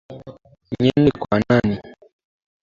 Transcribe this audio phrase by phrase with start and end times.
[0.81, 1.79] Niende kwa nani?